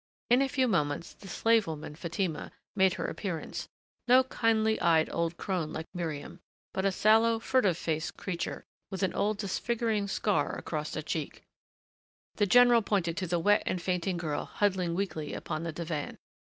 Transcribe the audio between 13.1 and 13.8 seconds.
to the wet and